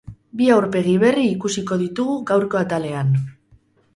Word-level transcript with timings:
Bi 0.39 0.45
aurpegi 0.53 0.93
berri 1.03 1.25
ikusiko 1.33 1.77
ditugu 1.83 2.17
gaurko 2.31 2.61
atalean. 2.63 3.13